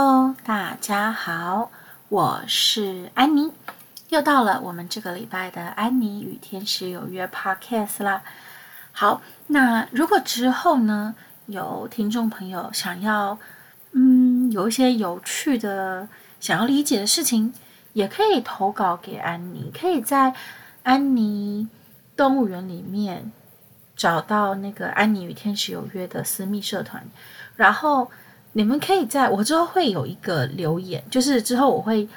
[0.00, 1.72] Hello，大家好，
[2.08, 3.52] 我是安妮，
[4.10, 8.22] 又到了我们这个礼拜的安妮与天使有约 Podcast 啦。
[8.92, 11.16] 好，那如果之后呢，
[11.46, 13.40] 有听众朋友想要，
[13.90, 16.06] 嗯，有一些有趣的
[16.38, 17.52] 想要理解的事情，
[17.92, 20.32] 也可以投稿给安妮，可以在
[20.84, 21.68] 安妮
[22.16, 23.32] 动物园里面
[23.96, 27.04] 找到那个安妮与天使有约的私密社团，
[27.56, 28.08] 然后。
[28.52, 32.08] 你们可以在我之后会有一个留言，就是之后我会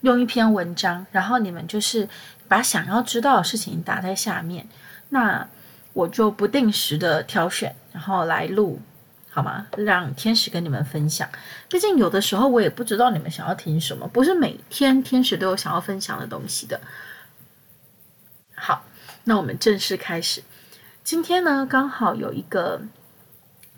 [0.00, 2.08] 用一篇文章，然后你们就是
[2.48, 4.66] 把想要知道的事情打在下面，
[5.10, 5.46] 那
[5.92, 8.80] 我就不定时的挑选，然后来录，
[9.28, 9.66] 好吗？
[9.76, 11.28] 让天使跟你们分享。
[11.68, 16.80] 毕竟有的时候我也不知道你们想要听什么，不是每天天使都有想要分享的东西的。
[18.54, 18.84] 好，
[19.24, 20.42] 那我们正式开始。
[21.04, 22.80] 今天呢，刚好有一个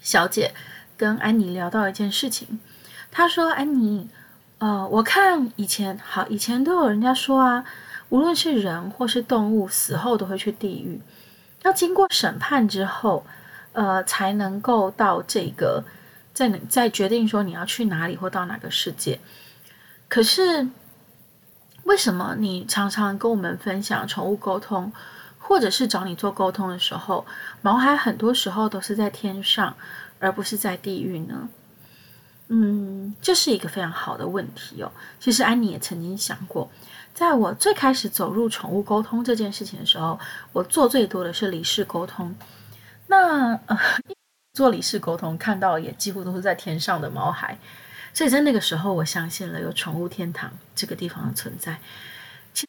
[0.01, 0.53] 小姐。
[0.97, 2.61] 跟安妮聊到一件事情，
[3.11, 4.09] 她说：“安妮，
[4.59, 7.65] 呃，我看以前好，以前都有人家说啊，
[8.09, 11.01] 无论是人或是动物，死后都会去地狱，
[11.63, 13.27] 要经过审判之后，
[13.73, 15.85] 呃，才能够到这个，
[16.33, 19.19] 在能再决定说你要去哪里或到哪个世界。
[20.09, 20.69] 可是，
[21.83, 24.93] 为什么你常常跟我们分享宠物沟通，
[25.47, 27.25] 或者是找你做沟通的时候，
[27.63, 29.77] 毛孩很多时候都是在天上？”
[30.21, 31.49] 而不是在地狱呢？
[32.49, 34.91] 嗯，这是一个非常好的问题哦。
[35.21, 36.71] 其实安妮也曾经想过，
[37.13, 40.19] 在我最开始走入宠物沟通这件事情的时候，
[40.53, 42.35] 我做最多的是离世沟通。
[43.09, 43.79] 那呃，
[44.55, 47.59] 做离世沟通看到也几乎都是在天上的毛孩，
[48.15, 51.79] 所以在那个时候，我相信了有宠物天堂这个地方的存在。
[52.55, 52.69] 其实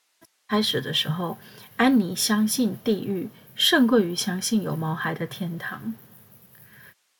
[0.49, 1.37] 开始的时候，
[1.77, 5.93] 安妮相信地狱胜过于相信有毛孩的天堂。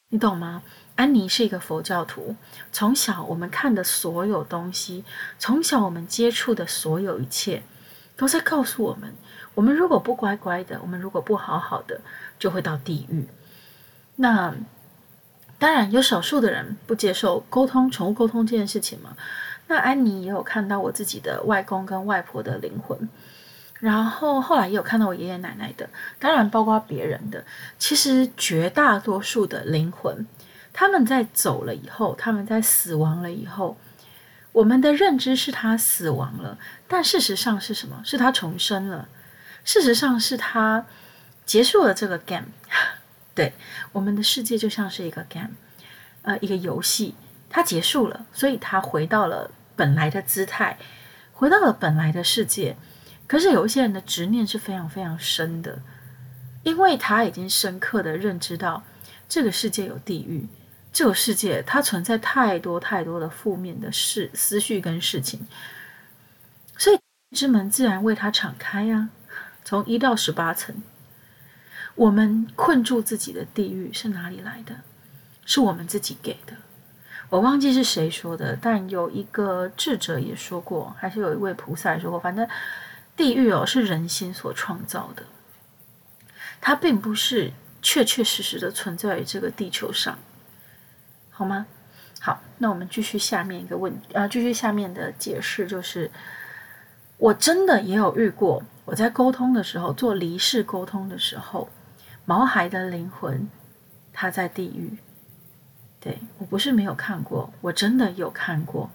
[0.10, 0.64] 你懂吗？
[0.96, 2.38] 安妮是一个佛教徒，
[2.72, 5.04] 从小我们看的所有东西，
[5.38, 7.64] 从小我们接触的所有一切，
[8.16, 9.14] 都在告诉我们：
[9.56, 12.00] 我们如果不乖乖的，我们如果不好好的，
[12.40, 13.28] 就会到地狱。
[14.16, 14.56] 那
[15.60, 19.18] 当然有少数的人不接受沟通、宠物沟通这件事情嘛。
[19.68, 23.10] 那安妮也有看到我自己的外公跟外婆的灵魂。
[23.86, 25.88] 然后后来也有看到我爷爷奶奶的，
[26.18, 27.46] 当然包括别人的。
[27.78, 30.26] 其实绝大多数的灵魂，
[30.74, 33.78] 他们在走了以后，他们在死亡了以后，
[34.54, 36.58] 我们的认知是他死亡了，
[36.88, 38.02] 但事实上是什么？
[38.04, 39.08] 是他重生了。
[39.64, 40.88] 事实上是他
[41.46, 42.48] 结束了这个 game。
[43.36, 43.54] 对，
[43.92, 45.52] 我们的世界就像是一个 game，
[46.24, 47.14] 呃，一个游戏，
[47.52, 50.80] 它结束了，所以他回到了本来的姿态，
[51.34, 52.76] 回到了本来的世界。
[53.28, 55.80] 可是有一些人的执念是非常非常深的，
[56.62, 58.84] 因为他已经深刻的认知到
[59.28, 60.48] 这个世界有地狱，
[60.94, 65.48] 这个世界它存在太多太多的负面的事、思绪跟事情，
[66.78, 67.00] 所以
[67.36, 69.10] 之门自然为他敞开呀。
[69.64, 70.84] 从一到十八层，
[71.96, 74.76] 我们困住自己的地狱是哪里来的？
[75.46, 76.54] 是我们自己给的。
[77.30, 82.48] 我忘记是谁说的，但有一个智者也说过，还是有一位菩萨也说过，反正。
[83.16, 85.24] 地狱哦，是人心所创造的，
[86.60, 90.20] 它并不是确确实实的存在于这个地球上，
[91.30, 91.66] 好吗？
[92.20, 96.10] 好，那我们继续下面一个问题，呃，继续下面的解释，就是
[97.18, 101.70] 我真的也有遇过，我在沟通的时候，做离世沟通的时候，
[102.26, 103.48] 毛孩的灵魂
[104.12, 104.98] 他在地狱，
[106.00, 108.90] 对，我不是没有看过，我真的有看过。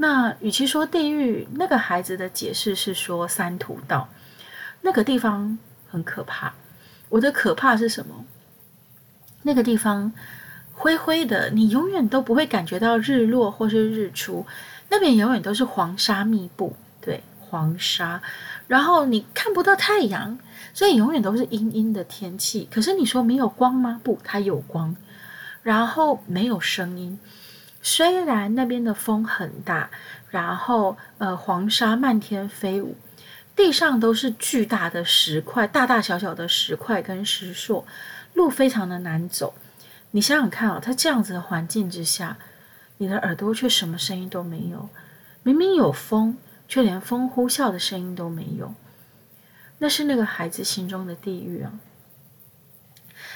[0.00, 4.08] 那与其说地狱，那个孩子的解释是说三途道，
[4.80, 5.58] 那个地方
[5.90, 6.54] 很可怕。
[7.08, 8.24] 我的可怕是什么？
[9.42, 10.12] 那个地方
[10.72, 14.46] 灰灰的，你永远都不会感觉到日落或是日出，
[14.88, 18.22] 那边永远都是黄沙密布，对，黄沙。
[18.68, 20.38] 然后你看不到太阳，
[20.72, 22.68] 所以永远都是阴阴的天气。
[22.70, 24.00] 可是你说没有光吗？
[24.04, 24.94] 不，它有光。
[25.64, 27.18] 然后没有声音。
[27.80, 29.90] 虽然那边的风很大，
[30.30, 32.96] 然后呃黄沙漫天飞舞，
[33.54, 37.86] 地上都是巨大的石块，大大小小的石块跟石塑，
[38.34, 39.54] 路非常的难走。
[40.10, 42.36] 你想想看啊、哦，它这样子的环境之下，
[42.96, 44.88] 你的耳朵却什么声音都没有，
[45.42, 46.36] 明明有风，
[46.66, 48.74] 却连风呼啸的声音都没有。
[49.78, 51.72] 那是那个孩子心中的地狱啊！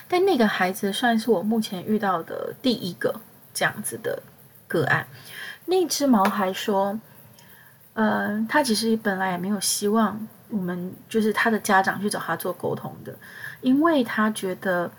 [0.09, 3.21] 但那个孩子算是我目前遇到的第一个
[3.55, 4.21] 这样子的。
[4.73, 5.07] 个案，
[5.67, 6.99] 那只毛孩说
[7.93, 13.15] ：“呃，他其实本来也没有希望我们就是他的家长去找他做沟通的，
[13.61, 14.91] 因为他觉得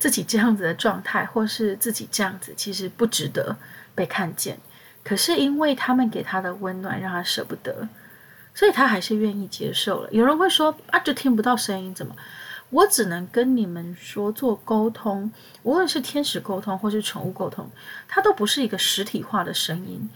[0.00, 3.56] 自己这样子的状态，或是自己这样子，其实不值得
[3.94, 4.58] 被看见。
[5.04, 7.88] 可是因为他们给他的温暖，让他舍不得，
[8.52, 10.08] 所以他还是愿意接受了。
[10.10, 12.14] 有人会说啊，就听不到声音，怎么？
[12.70, 15.32] 我只能跟你们说，做沟通，
[15.62, 17.70] 无论是天使沟通或是宠物沟通，
[18.08, 20.10] 它都不是一个实体化的声音。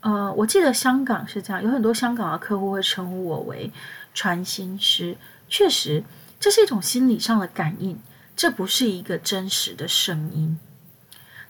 [0.00, 3.72] 呃，我记得香港是这样，有很多香港的客户会称呼我为
[4.12, 5.16] 传心师。
[5.48, 6.02] 确实，
[6.40, 7.98] 这是一种心理上的感应，
[8.34, 10.58] 这不是一个真实的声音。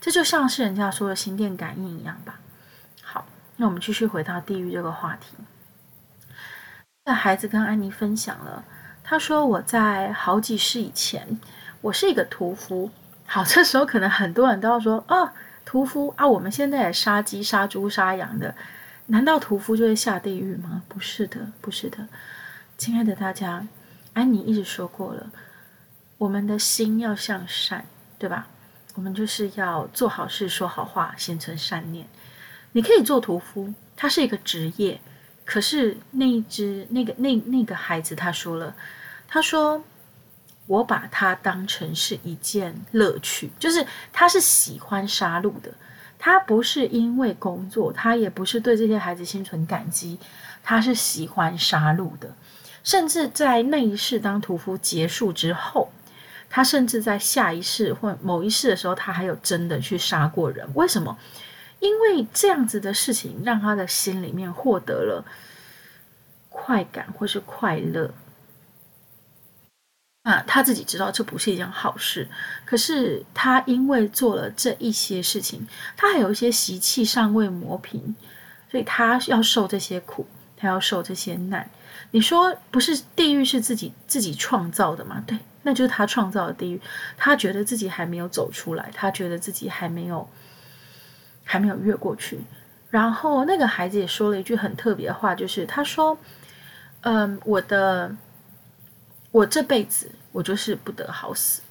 [0.01, 2.39] 这就像是人家说的心电感应一样吧。
[3.03, 3.27] 好，
[3.57, 5.35] 那我们继续回到地狱这个话题。
[7.07, 8.65] 那孩子跟安妮分享了，
[9.07, 11.39] 他说我在好几世以前，
[11.83, 12.91] 我是一个屠夫。
[13.27, 15.35] 好，这时候可能很多人都要说啊，
[15.67, 18.55] 屠夫啊，我们现在也杀鸡、杀猪、杀羊的，
[19.07, 20.83] 难道屠夫就会下地狱吗？
[20.89, 22.09] 不是的，不是的，
[22.79, 23.67] 亲爱的大家，
[24.15, 25.31] 安妮一直说过了，
[26.17, 27.85] 我们的心要向善，
[28.19, 28.47] 对吧？
[28.95, 32.07] 我们就是要做好事、说好话、心存善念。
[32.73, 34.99] 你可以做屠夫，他是一个职业。
[35.45, 38.75] 可是那一只、那个、那那个孩子，他说了，
[39.29, 39.85] 他说
[40.67, 45.73] ：“我把它当成是一件乐趣，就是他是喜欢杀戮的。
[46.19, 50.19] 他不是因为工作，他也不是对这些孩子心存感激，
[50.63, 52.35] 他是喜欢杀戮的。
[52.83, 55.91] 甚至在那一世当屠夫结束之后。”
[56.51, 60.65] 他甚至在下一世或某一世的时候，他还有真的去杀过人。
[60.75, 61.19] 为什么？
[61.85, 65.23] 因为这样子的事情让他的心里面获得了
[66.49, 68.11] 快感或是快乐。
[70.23, 72.27] 啊，他自己知道这不是一件好事，
[72.65, 78.17] 可是他因为做了这一些事情，他还有一些习气尚未磨平，
[78.71, 80.27] 所以他要受这些苦，
[80.57, 81.69] 他要受这些难。
[82.13, 85.23] 你说不是地狱是自己自己创造的吗？
[85.27, 85.39] 对。
[85.67, 86.81] 那就是他创造的地狱，
[87.19, 90.27] 他觉得自己还没有走出来，他觉得自己还没有
[91.45, 92.41] 还没有越过去。
[92.91, 96.19] 然后那个孩子也说了一句很特别的话，就是他说
[97.03, 98.15] ：“嗯，我的
[99.31, 101.63] 我这辈子我就是不得好死，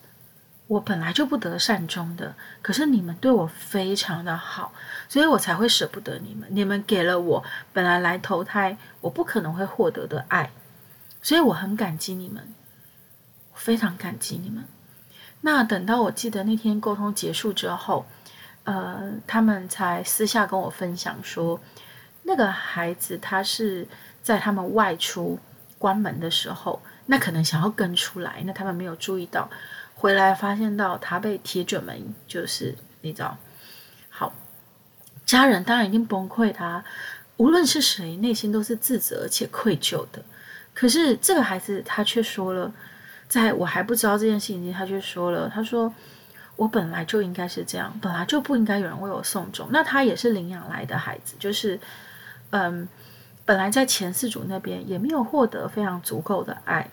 [0.68, 2.36] 我本来就不得善终的。
[2.62, 4.74] 可是你们对我非常的好，
[5.08, 6.48] 所以我才会舍不得你们。
[6.52, 10.52] 你们给了我本来来投胎我不可能会获得的爱，
[11.22, 12.48] 所以我很感激你们。”
[13.56, 14.66] 非常感激你们。
[15.42, 18.06] 那等到我记得那天沟通结束之后，
[18.64, 21.60] 呃，他们才私下跟我分享说，
[22.24, 23.88] 那个孩子他是
[24.22, 25.38] 在他们外出
[25.78, 29.50] 关门的时候，那可能想要跟出来，那他们没有注意到，
[29.96, 33.38] 回来发现到他被铁卷门，就是你知道，
[34.10, 34.34] 好，
[35.26, 36.84] 家人当然已经崩溃，他
[37.38, 40.24] 无论是谁，内心都是自责且愧疚的。
[40.74, 42.74] 可是这个孩子他却说了。
[43.30, 45.92] 在我还不知道这件事情，他却说了：“他说
[46.56, 49.68] 我本来就应该是这样，本来就不应该有人为我送终。
[49.72, 51.80] 那他也是领养来的孩子，就是
[52.52, 52.88] 嗯，
[53.46, 56.90] 本来在前四主那边也没有获得非常足够的爱，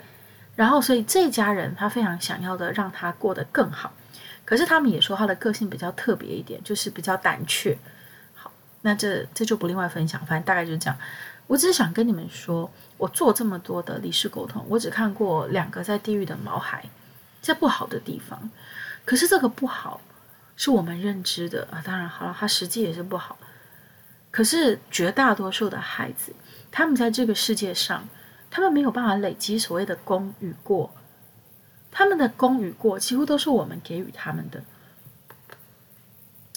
[0.56, 3.92] 然后所以这家人他非常想要的让他过得更好。
[4.44, 7.78] 可是他们也说他的个性比较特别一点，就是比较胆怯。
[8.34, 8.50] 好，
[8.82, 10.98] 那这这就不另外分享，反正大概就是这样。
[11.46, 12.70] 我只是想跟你们说。”
[13.00, 16.84] 我做这么多的离世沟通，我只看过两个在地狱的毛孩，
[17.40, 18.50] 在不好的地方。
[19.04, 20.00] 可是这个不好
[20.56, 23.38] 是我们认知的啊，当然好了，他实际也是不好。
[24.30, 26.32] 可是绝大多数的孩子，
[26.70, 28.08] 他们在这个世界上，
[28.50, 30.94] 他们没有办法累积所谓的功与过，
[31.90, 34.62] 他们的功与过几乎都是我们给予他们的。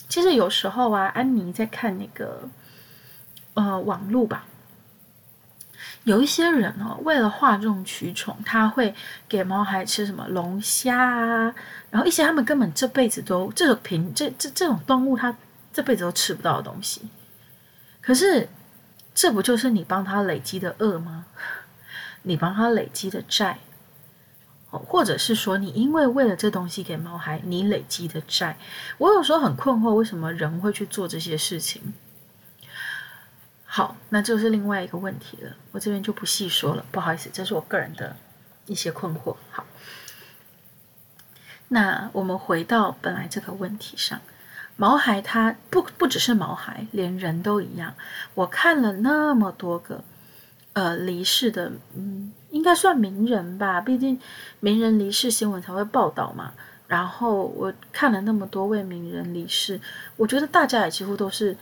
[0.08, 2.48] 其实有时候啊，安妮在看那个
[3.56, 4.46] 呃网络吧。
[6.04, 8.94] 有一些人哦，为了哗众取宠，他会
[9.28, 11.56] 给猫孩吃什么龙虾啊，
[11.90, 15.36] 然后一些他们根本这辈子都这种品这这这种动物，他
[15.72, 17.02] 这辈子都吃不到的东西。
[18.02, 18.50] 可是，
[19.16, 21.26] 这不就是你帮他累积的恶吗？
[22.24, 23.60] 你帮他累积的债，
[24.72, 28.58] 哦或者是说，你因为为了这东西给猫孩，你累积的债。
[28.98, 31.94] 我有时候很困惑，为什么人会去做这些事情？
[33.76, 38.16] 好，那这是另外一个问题了，我这边就不细说了，不好意思，这是我个人的
[38.68, 39.36] 一些困惑。
[39.50, 39.66] 好，
[41.70, 44.22] 那我们回到本来这个问题上，
[44.76, 47.96] 毛孩他不不只是毛孩，连人都一样。
[48.36, 50.04] 我看了那么多个
[50.74, 54.20] 呃离世的，嗯，应该算名人吧，毕竟
[54.60, 56.54] 名人离世新闻才会报道嘛。
[56.86, 59.82] 然后我看了那么多位名人离世，
[60.16, 61.58] 我觉得大家也几乎都是。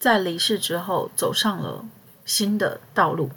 [0.00, 1.84] 在离世之后，走上了
[2.24, 3.30] 新的道路，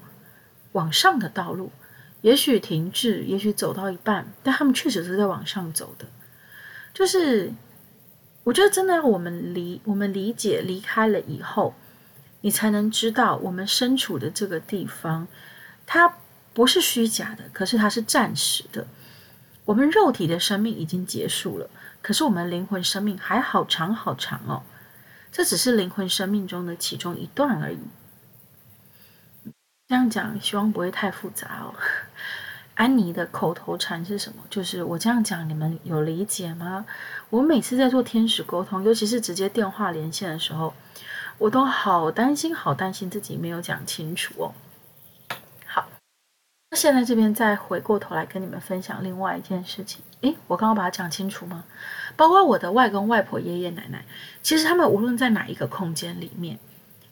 [0.71, 1.73] 往上的道路，
[2.21, 6.05] 也许停滞，也许走到一半，但他们确实是在往上走的。
[6.93, 7.51] 就是，
[8.45, 11.75] 我觉得真的要，我们理我们理解离开了以后，
[12.39, 15.27] 你才能知道我们身处的这个地方，
[15.85, 16.15] 它
[16.53, 18.87] 不是虚假的，可是它是暂时的。
[19.65, 21.69] 我们肉体的生命已经结束了，
[22.01, 24.63] 可是我们灵魂生命还好长好长哦。
[25.33, 27.79] 这只是灵魂生命中的其中一段而已。
[29.87, 31.73] 这样讲，希望不会太复杂哦。
[32.75, 34.43] 安妮的口头禅是什么？
[34.47, 36.85] 就是我这样讲，你们有理解吗？
[37.31, 40.71] 我每次在做天使沟通，尤其是直接电话连线的时候，
[41.39, 44.53] 我都好担心，好担心自己没有讲清楚哦。
[46.73, 50.01] 那现在这边再回过头来跟你们分享另外一件事情。
[50.21, 51.63] 诶，我刚刚把它讲清楚吗？
[52.15, 54.03] 包括我的外公外婆、爷爷奶奶，
[54.41, 56.57] 其实他们无论在哪一个空间里面，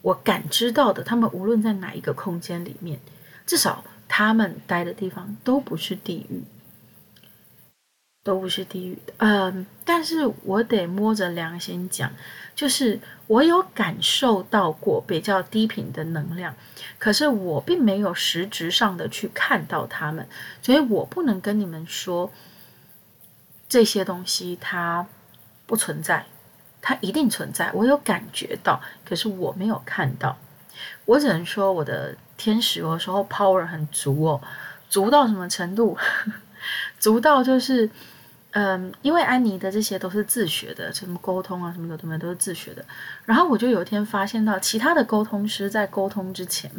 [0.01, 2.99] 我感知到的，他们无论在哪一个空间里面，
[3.45, 6.41] 至少他们待的地方都不是地狱。
[8.23, 12.11] 都不是地狱的，嗯，但是我得摸着良心讲，
[12.53, 16.53] 就是我有感受到过比较低频的能量，
[16.99, 20.27] 可是我并没有实质上的去看到他们，
[20.61, 22.31] 所以我不能跟你们说
[23.67, 25.07] 这些东西它
[25.65, 26.27] 不存在，
[26.79, 30.37] 它一定存在，我有感觉到，可是我没有看到，
[31.05, 34.39] 我只能说我的天使有时候 power 很足哦，
[34.87, 35.97] 足到什么程度？
[36.99, 37.89] 足到就是。
[38.53, 42.85] 嗯，因为安妮的这些都是自学的，什么沟通啊，什么有的没的都是自学的。
[43.23, 46.69] 然后我就有一天发现到，其他的沟通师在沟通之前，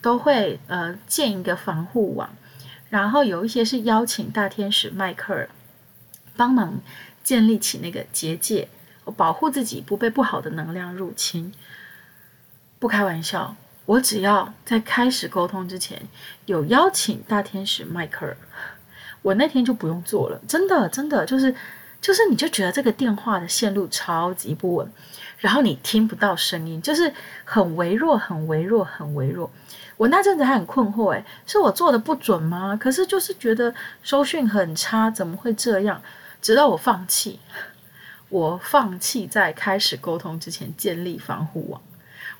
[0.00, 2.30] 都会呃建一个防护网，
[2.88, 5.50] 然后有一些是邀请大天使迈克尔
[6.36, 6.80] 帮忙
[7.22, 8.68] 建立起那个结界，
[9.14, 11.52] 保护自己不被不好的能量入侵。
[12.78, 16.00] 不开玩笑，我只要在开始沟通之前
[16.46, 18.34] 有邀请大天使迈克尔。
[19.22, 21.54] 我那天就不用做了，真的，真的就是，
[22.00, 24.90] 就是你就觉得这个电话的线路超级不稳，
[25.38, 27.12] 然后你听不到声音，就是
[27.44, 29.50] 很微弱，很微弱，很微弱。
[29.98, 32.74] 我那阵子还很困惑，诶，是我做的不准吗？
[32.74, 36.00] 可是就是觉得收讯很差，怎么会这样？
[36.40, 37.38] 直到我放弃，
[38.30, 41.82] 我放弃在开始沟通之前建立防护网。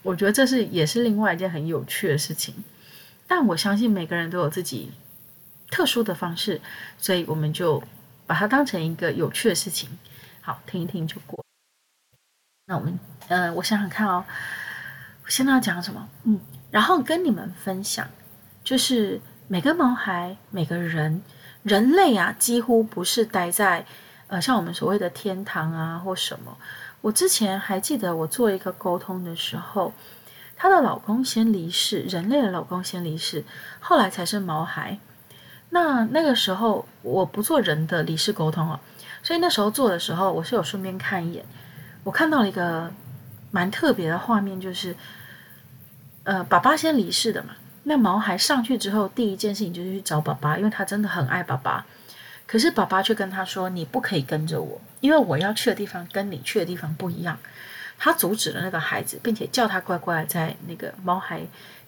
[0.02, 2.54] 我觉得这是也是另外一件很有趣的事情，
[3.26, 4.90] 但我相信每个人都有自己。
[5.70, 6.60] 特殊的方式，
[6.98, 7.82] 所以我们就
[8.26, 9.88] 把它当成一个有趣的事情，
[10.40, 11.44] 好，听一听就过。
[12.66, 12.98] 那我们，
[13.28, 14.24] 嗯、呃，我想想看哦，
[15.24, 16.08] 我现在要讲什么？
[16.24, 18.06] 嗯，然后跟你们分享，
[18.62, 21.22] 就是每个毛孩，每个人，
[21.62, 23.84] 人类啊，几乎不是待在
[24.28, 26.56] 呃，像我们所谓的天堂啊或什么。
[27.00, 29.92] 我之前还记得，我做一个沟通的时候，
[30.54, 33.44] 她的老公先离世，人类的老公先离世，
[33.80, 34.98] 后来才是毛孩。
[35.70, 38.80] 那那个时候我不做人的离世沟通啊，
[39.22, 41.44] 所以那时候做的时候，我是有顺便看一眼，
[42.02, 42.92] 我看到了一个
[43.52, 44.96] 蛮特别的画面，就是
[46.24, 47.50] 呃，爸爸先离世的嘛。
[47.84, 51.86] 那毛孩上去之后，第一件事情就是去找爸爸，因为他真的很爱爸爸。
[52.46, 57.38] 可是爸爸却跟他说：“你不可以跟着我，因为我要去的地方跟你去的地方不一样。”
[57.96, 61.42] 他阻止了那个孩子，并且叫他乖乖在那个毛孩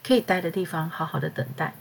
[0.07, 1.75] 可以待的地方好好的等待。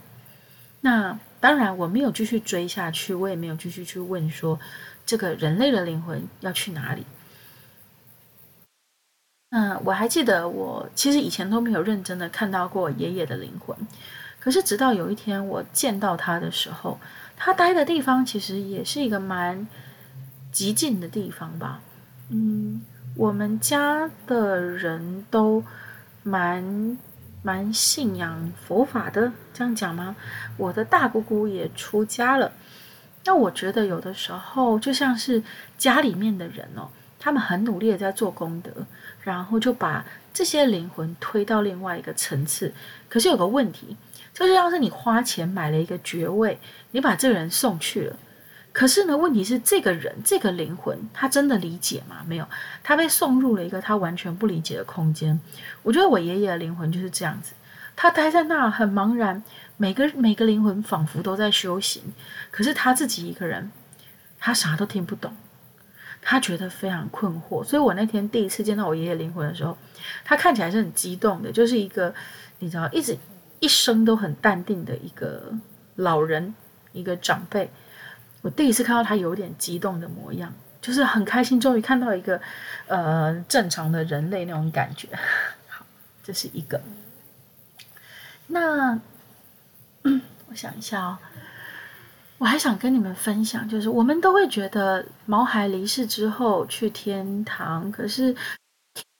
[0.80, 1.16] 那。
[1.42, 4.60] 当然，我没有继续追下去，我也没有继续去问说，
[5.04, 7.04] 这个人类的灵魂要去哪里。
[9.50, 13.76] 嗯，我还记得，我其实以前都没有认真的看到过爷爷的灵魂，
[14.38, 17.00] 可是直到有一天我见到他的时候，
[17.36, 19.66] 他待的地方其实也是一个蛮
[20.52, 21.80] 极静的地方吧。
[22.28, 22.82] 嗯，
[23.16, 25.64] 我们家的人都
[26.22, 26.96] 蛮。
[27.42, 30.14] 蛮信仰佛法的，这样讲吗？
[30.56, 32.52] 我的大姑姑也出家了。
[33.24, 35.42] 那我觉得有的时候就像是
[35.76, 38.70] 家里面的人哦，他们很努力的在做功德，
[39.22, 42.72] 然后就把这些灵魂推到另外一个层次。
[43.08, 43.96] 可是有个问题，
[44.32, 46.58] 就是要是你花钱买了一个爵位，
[46.90, 48.16] 你把这个人送去了。
[48.72, 52.24] 可是呢，问题是这个人这个灵魂，他真的理解吗？
[52.26, 52.48] 没有，
[52.82, 55.38] 他被送入了一个他完全不理解的空间。
[55.82, 57.52] 我觉得我爷爷的灵魂就是这样子，
[57.94, 59.42] 他待在那很茫然，
[59.76, 62.02] 每个每个灵魂仿佛都在修行，
[62.50, 63.70] 可是他自己一个人，
[64.38, 65.36] 他啥都听不懂，
[66.22, 67.62] 他觉得非常困惑。
[67.62, 69.76] 所以我那天第一次见到我爷爷灵魂的时候，
[70.24, 72.14] 他看起来是很激动的，就是一个
[72.60, 73.18] 你知道，一直
[73.60, 75.52] 一生都很淡定的一个
[75.96, 76.54] 老人，
[76.92, 77.70] 一个长辈。
[78.42, 82.40] 我第一次看到他有点激动的模样，就是很开心，终于看到一个
[82.88, 85.08] 呃正常的人类那种感觉。
[85.68, 85.86] 好，
[86.22, 86.80] 这是一个。
[88.48, 89.00] 那
[90.02, 91.18] 我想一下哦，
[92.38, 98.34] 我还想跟你们分享，就是我们都会觉得毛孩离世之后去天堂，可是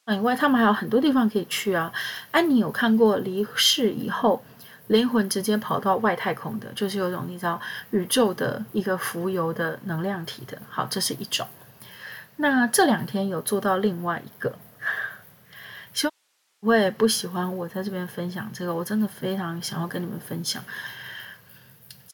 [0.08, 1.90] 以外，他们还有很多地方可以去啊。
[2.32, 4.44] 安妮有看过离世以后
[4.88, 7.60] 灵魂直接跑到外太空的，就是有种你知道
[7.90, 10.58] 宇宙的一个浮游的能量体的。
[10.68, 11.46] 好，这是一种。
[12.36, 14.56] 那这两天有做到另外一个，
[15.92, 16.12] 希望
[16.60, 20.62] 我也不喜欢我在这边分享这个，我真的非常想要跟你们分享。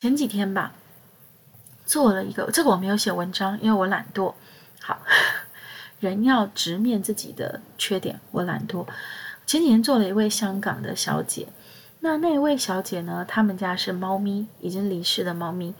[0.01, 0.73] 前几天吧，
[1.85, 4.35] 做了一个，这个我没有写文章，因为我懒惰。
[4.81, 5.01] 好。
[6.01, 8.21] 人要直面自己的缺点。
[8.31, 8.87] 我懒惰。
[9.47, 11.49] 前几天做了一位香港的小姐，
[12.09, 13.23] 那那位小姐呢？
[13.29, 15.75] 他们家是猫咪，已经离世的猫咪。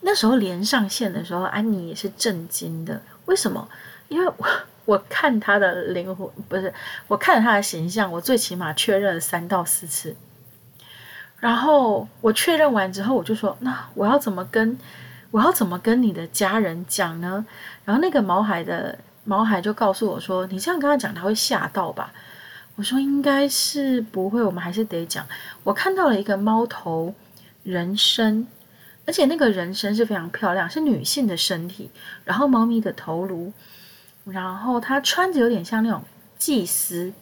[0.00, 3.02] 那时候连上线的时候，安妮也是震惊的。
[3.26, 3.68] 为什么？
[4.08, 4.46] 因为我
[4.86, 6.72] 我看她的灵魂，不是
[7.08, 10.16] 我看了她的形象，我最起码确认了三到四次。
[11.36, 14.78] 然后我确认完之后，我就说：“那我要怎么跟
[15.30, 17.44] 我要怎么跟你的家人讲呢？”
[17.84, 18.98] 然后那个毛孩的。
[19.24, 22.10] 毛孩就告诉我说：“你这样跟他讲，他会吓到吧？”
[22.78, 25.26] 我说：“应该是不会，我们还是得讲。”
[25.64, 27.12] 我看到了一个猫头
[27.64, 28.46] 人身，
[29.04, 31.90] 而且那个人身是非常漂亮，是女性的身体，
[32.24, 33.52] 然后猫咪的头颅，
[34.24, 36.04] 然后他穿着有点像那种
[36.38, 37.12] 祭司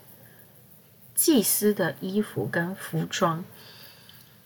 [1.15, 3.43] 祭司的衣服跟服装。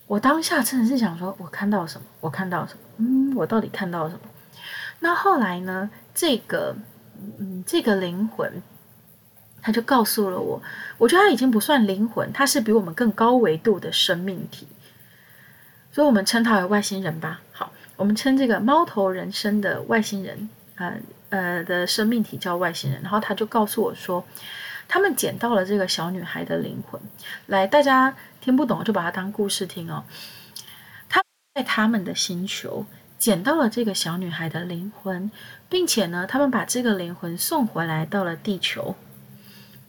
[0.06, 2.06] 我当下真的是想说：“我看到什么？
[2.20, 2.80] 我看到什么？
[2.98, 4.20] 嗯，我到底看到什么？”
[5.00, 5.90] 那后来呢？
[6.14, 6.76] 这个。
[7.38, 8.62] 嗯，这个灵魂，
[9.62, 10.62] 他就告诉了我，
[10.98, 14.66] 我觉得他已经不算灵魂，他是比我们更高维度的生命体，
[15.92, 17.40] 所以我们称他为外星人吧。
[17.52, 20.94] 好，我们称这个猫头人身的外星人，呃
[21.30, 23.00] 呃的生命体叫外星人。
[23.02, 24.24] 然后他就告诉我说，
[24.88, 27.00] 他们捡到了这个小女孩的灵魂。
[27.46, 30.04] 来，大家听不懂就把它当故事听哦。
[31.08, 31.22] 他
[31.54, 32.86] 在他们的星球。
[33.20, 35.30] 捡到了这个小女孩的灵魂，
[35.68, 38.96] 并且呢，他们把这个灵魂送回来到了地球，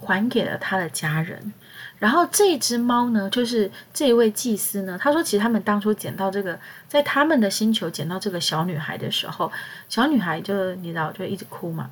[0.02, 1.54] 还给了他的家人。
[2.00, 9.52] 然后这只猫呢，就是这位祭司呢，他说，其实他们当初捡到这个，在他们的星球捡到这个小女孩的时候，
[9.88, 11.90] 小女孩就你知道，就一直哭嘛。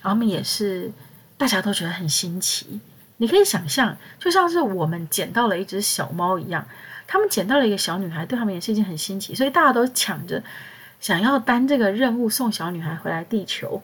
[0.00, 0.90] 然后他们也是
[1.36, 2.80] 大家都觉得很新奇，
[3.18, 6.66] 你可以想象，就像是我们捡到了一只小猫一样，
[7.06, 10.42] 他们捡到了一个小女孩，对他们也是一件很新奇，所以大家都抢着。
[10.98, 13.82] 想要担这个任务送小女孩回来地球，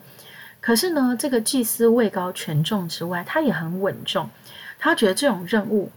[0.60, 4.28] 可是呢，这个祭司位高权重之外，他也很稳重。
[4.78, 5.90] 他觉得这种任务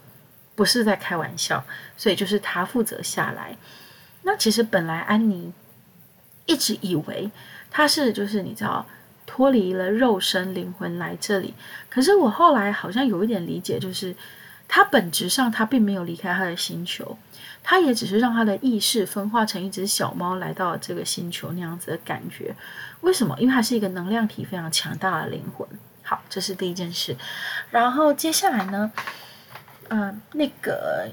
[0.56, 1.63] 不是在开玩笑，
[1.97, 3.56] 所以就是他负责下来。
[4.24, 5.52] 那其实本来安妮
[6.45, 7.32] 一直以为
[7.69, 8.86] 他是就是你知道
[9.26, 11.54] 脱离了肉身灵魂来这里，
[11.89, 14.15] 可是我后来好像有一点理解，就是
[14.74, 17.18] 他本质上他并没有离开他的星球。
[17.62, 22.56] 他也只是让他的意识分化成一只小猫来到这个星球那样子的感觉。
[23.02, 23.36] 为什么？
[23.38, 25.68] 因为它是一个能量体非常强大的灵魂。
[26.02, 27.16] 好，这是第一件事。
[27.70, 28.92] 然后接下来呢，
[29.90, 31.08] 嗯、那个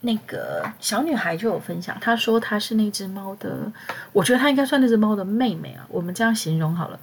[0.00, 3.72] 那个小女孩就有分享，她说她是那只猫的，
[4.12, 5.86] 我觉得她应该算那只猫的妹妹啊。
[5.88, 7.00] 我们这样形容好了。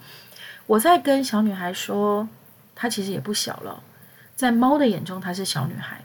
[0.67, 2.29] 我在跟小女孩说，
[2.75, 3.81] 她其实也不小了，
[4.41, 6.03] 在猫的眼中，她是小女孩。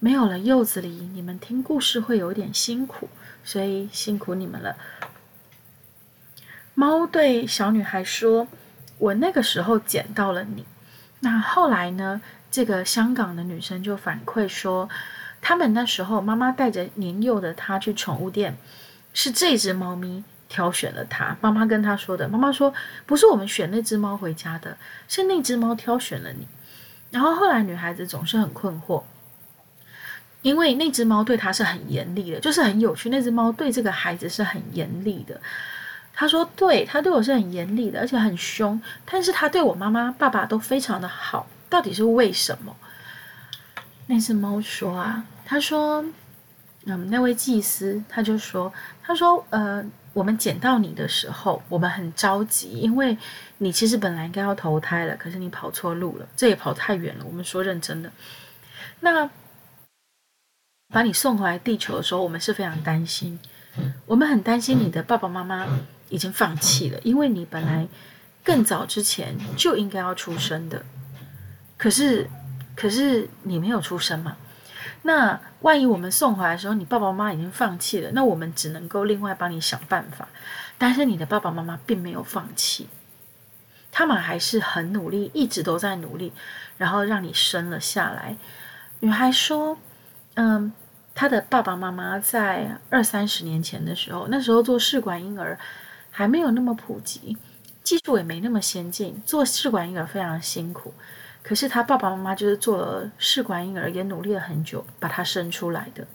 [0.00, 3.08] 没有了柚子狸，你们听故事会有点辛苦，
[3.44, 4.76] 所以辛苦你们了。
[6.74, 8.48] 猫对小女孩说
[8.98, 10.64] ：“我那个时候捡到了你。”
[11.20, 12.20] 那后来呢？
[12.50, 14.88] 这个香港的女生就反馈说，
[15.40, 18.56] 他们那时候妈妈带着年幼的她去宠物店，
[19.14, 21.36] 是这只猫咪挑选了她。
[21.40, 22.74] 妈妈跟她说的，妈妈说
[23.06, 26.48] ：“不是我们选那只猫回家的，是那只猫挑选了你。”
[27.10, 29.02] 然后后来女孩子总是很困惑。
[30.42, 33.10] 因为那只猫对他是很严厉的，就是很有趣。
[33.10, 35.38] 那只猫对这个孩子是很严厉的。
[36.14, 38.80] 他说：“对，他对我是很严厉的，而且很凶。
[39.04, 41.48] 但是他对我妈妈、爸爸都非常的好。
[41.68, 42.74] 到底是为什么？”
[44.06, 46.04] 那只猫说：“啊，他说，
[46.86, 49.84] 嗯，那位祭司他就说，他说，呃，
[50.18, 53.16] 我们捡到你的时候，我们很着急，因为
[53.58, 57.24] 你其实本来应该要投胎了，可是你跑错路了，这也跑太远了。
[57.24, 58.10] 我们说认真的，
[59.00, 59.30] 那。”
[60.90, 63.38] 把你送回来地球的时候，我们是非常担心。
[64.06, 65.66] 我们很担心你的爸爸妈妈
[66.08, 67.86] 已经放弃了，因为你本来
[68.42, 70.82] 更早之前就应该要出生的。
[71.76, 72.26] 可是，
[72.74, 74.38] 可是你没有出生嘛？
[75.02, 80.28] 那万一我们送回来的时候，你爸爸妈妈已经放弃了，那我们只能够另外帮你想办法。
[80.76, 82.88] 但是你的爸爸妈妈并没有放弃，
[83.90, 86.32] 他们还是很努力，一直都在努力，
[86.76, 88.36] 然后让你生了下来。
[89.00, 89.78] 女孩说。
[90.40, 90.72] 嗯，
[91.16, 95.58] 她的爸爸妈妈在二三十年前的时候，那时候做试管婴儿
[96.12, 97.36] 还没有那么普及，
[97.82, 100.94] 技术也没那么先进，做试管婴儿非常辛苦。
[101.48, 106.06] 可是他爸爸妈妈就是做了试管婴儿，也努力了很久，把他生出来的。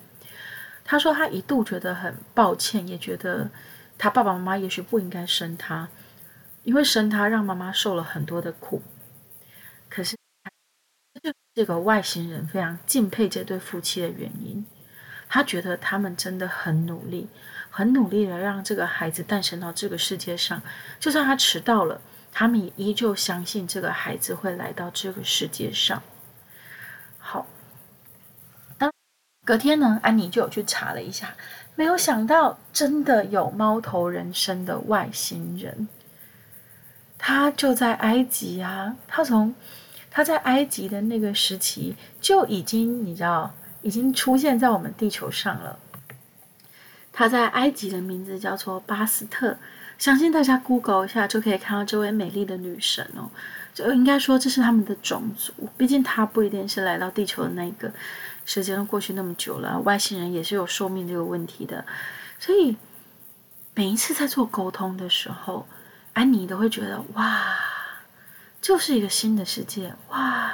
[0.85, 3.49] 他说他一度觉得很抱歉，也觉得
[3.97, 5.89] 他爸爸妈妈也许不应该生他，
[6.61, 8.83] 因为生他让妈妈受了很多的苦。
[9.89, 10.15] 可是，
[11.55, 14.63] 这个外星人非常敬佩这对夫妻的原因，
[15.27, 17.27] 他觉得他们真的很努力，
[17.71, 20.61] 很努力的让这个孩子诞生到这个世界上。
[20.99, 21.99] 就算他迟到了，
[22.33, 26.03] 他们也依旧相信这个孩子会来到这个世界上。
[27.17, 27.45] 好，
[28.77, 28.91] 当
[29.45, 31.35] 隔天呢，安妮就有去查了一下，
[31.75, 35.87] 没有想到真的有猫头人身的外星人，
[37.17, 39.55] 他就在埃及啊，他从。
[40.15, 45.79] 他在埃及的那个时期就已经，你知道，已经出现在我们地球上了。
[47.11, 49.57] 他在埃及的名字叫做巴斯特，
[50.03, 53.31] 相信大家 Google 一下就可以看到这位美丽的女神哦。
[53.73, 57.89] 就应该说这是他们的种族，毕竟他不一定是来到地球的那个。
[58.43, 61.85] 时间都过去那么久了，外星人也是有寿命这个问题的，
[62.37, 62.75] 所以
[63.75, 65.65] 每一次在做沟通的时候，
[66.11, 67.55] 安妮都会觉得哇。
[68.59, 70.51] 就是一个新的世界哇！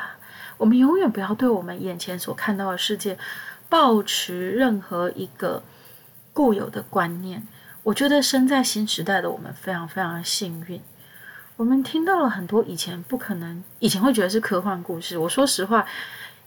[0.58, 3.18] 我们永远不要对我们眼前所看到的世界
[3.68, 5.64] 抱持任何一个
[6.34, 7.48] 固有的观念。
[7.84, 10.82] 我觉得生在新时代的我们非常非常幸运。
[11.56, 15.18] 我们听到了很多以前不可能，以前会觉得是科幻故事。
[15.18, 15.86] 我说实话，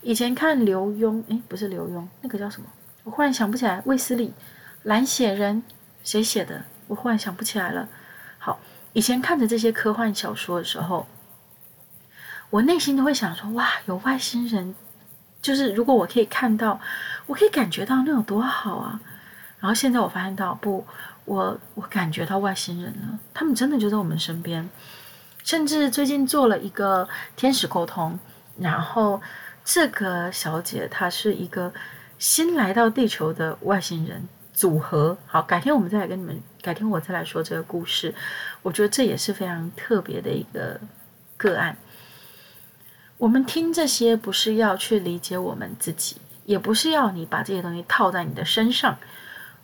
[0.00, 2.68] 以前看刘墉，诶，不是刘墉，那个叫什么？
[3.04, 3.82] 我忽然想不起来。
[3.84, 4.32] 卫斯理，
[4.84, 5.62] 蓝血人，
[6.04, 6.62] 谁写的？
[6.86, 7.88] 我忽然想不起来了。
[8.38, 8.58] 好，
[8.92, 11.06] 以前看着这些科幻小说的时候。
[12.50, 14.74] 我内心都会想说：哇，有外星人，
[15.40, 16.78] 就是如果我可以看到，
[17.26, 19.00] 我可以感觉到，那有多好啊！
[19.58, 20.84] 然后现在我发现到，不，
[21.24, 24.68] 我我感觉到外星人了，他们真的就在我们身边。
[25.44, 28.18] 甚至最近做了一个天使沟通，
[28.58, 29.20] 然后
[29.64, 31.72] 这个小姐她是一个
[32.16, 35.16] 新来到地球的外星人组合。
[35.26, 38.14] 好，改天我们再来跟你们，改天我再来说这个故事。
[38.62, 40.80] 我觉得这也是非常特别的一个
[41.36, 41.76] 个案。
[43.18, 48.96] 我们听这些不是要去理解我们自己，也不是要你把这些东西套在你的身上。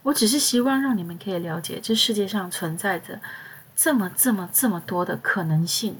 [0.02, 3.20] 我只是希望让你们可以了解，这世界上存在着
[3.76, 5.96] 这么、这么、这么多的可能性。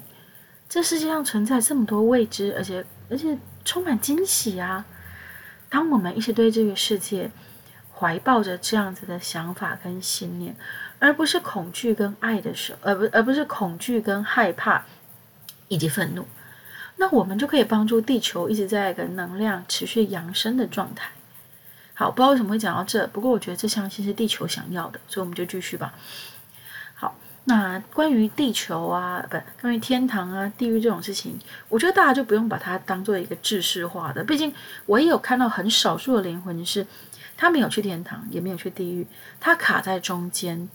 [0.68, 4.84] 这世界上存在这么多未知，而且而且充满惊喜啊！
[5.70, 7.30] 当我们一直对这个世界
[7.94, 10.54] 怀抱着这样子的想法跟信念，
[10.98, 14.84] 而不是恐惧跟爱的时候，而不而不是恐惧跟害怕
[15.68, 16.26] 以及愤怒。
[16.96, 21.10] 那我们就可以帮助地球一直在一个能量持续扬升的状态。
[21.98, 25.92] 好，不知道为什么会讲到这，不过我觉得这相信是地球想要的，所以我们就继续吧。
[26.94, 31.36] 好，那关于地球啊，不，关于天堂啊、地狱这种事情，
[31.68, 34.22] 我觉得大家就不用把它当做一个制式化的。
[34.22, 34.54] 毕竟
[34.86, 36.86] 我也有看到很少数的灵魂是，
[37.36, 39.04] 他没有去天堂，也没有去地狱，
[39.40, 40.68] 他卡在中间，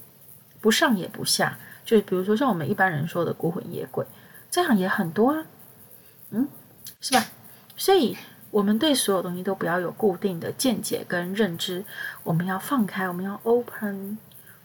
[0.60, 1.58] 不上也不下。
[1.86, 4.06] 就比如说像我们一般人说的孤魂野鬼，
[4.52, 5.46] 这样也很多啊。
[6.32, 6.50] 嗯，
[7.00, 7.24] 是吧？
[7.78, 8.18] 所以，
[8.54, 11.84] 我们对所有东西都不要有固定的见解跟认知，
[12.24, 14.20] 我们要放开，我们要 open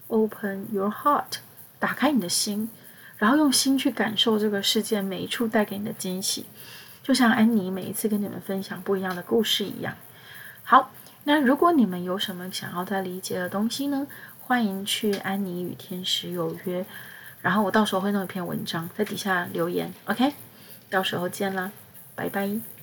[0.09, 1.39] open your heart，
[1.79, 2.69] 打开你的心，
[3.17, 6.45] 然后用心去感受这个世界每一处带给你的惊喜，
[7.03, 9.95] 就像安妮每一次跟你们分享不一样的故事一样。
[10.63, 10.91] 好，
[11.25, 14.07] 那如果你们有什么想要再理解的东西呢？
[14.39, 16.85] 欢迎去安妮与天使有约，
[17.41, 20.35] 然后我到时候会弄一篇文章在底下留言，OK？
[20.91, 21.73] 到时候见啦，
[22.15, 22.78] 拜拜。